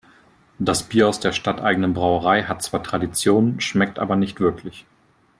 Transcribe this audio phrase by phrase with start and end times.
[0.57, 4.87] Das Bier aus der stadteigenen Brauerei hat zwar Tradition, schmeckt aber nicht wirklich.